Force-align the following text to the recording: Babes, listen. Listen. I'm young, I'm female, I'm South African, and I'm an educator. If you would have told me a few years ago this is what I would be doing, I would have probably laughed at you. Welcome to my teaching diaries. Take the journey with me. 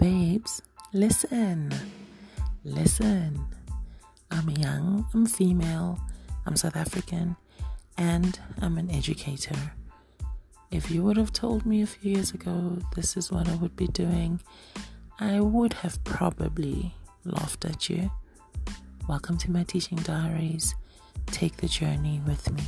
Babes, 0.00 0.62
listen. 0.94 1.70
Listen. 2.64 3.44
I'm 4.30 4.48
young, 4.48 5.06
I'm 5.12 5.26
female, 5.26 6.00
I'm 6.46 6.56
South 6.56 6.74
African, 6.74 7.36
and 7.98 8.40
I'm 8.62 8.78
an 8.78 8.90
educator. 8.90 9.72
If 10.70 10.90
you 10.90 11.02
would 11.02 11.18
have 11.18 11.34
told 11.34 11.66
me 11.66 11.82
a 11.82 11.86
few 11.86 12.12
years 12.14 12.32
ago 12.32 12.78
this 12.96 13.14
is 13.18 13.30
what 13.30 13.46
I 13.46 13.56
would 13.56 13.76
be 13.76 13.88
doing, 13.88 14.40
I 15.18 15.40
would 15.40 15.74
have 15.74 16.02
probably 16.04 16.94
laughed 17.26 17.66
at 17.66 17.90
you. 17.90 18.10
Welcome 19.06 19.36
to 19.36 19.50
my 19.50 19.64
teaching 19.64 19.98
diaries. 19.98 20.74
Take 21.26 21.58
the 21.58 21.68
journey 21.68 22.22
with 22.26 22.50
me. 22.50 22.62